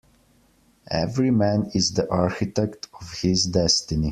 Every 0.89 1.29
man 1.29 1.69
is 1.75 1.91
the 1.93 2.09
architect 2.09 2.87
of 2.99 3.11
his 3.21 3.45
destiny. 3.45 4.09